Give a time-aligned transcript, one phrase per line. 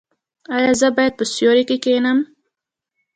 [0.55, 2.19] ایا زه باید په سیوري کې کینم؟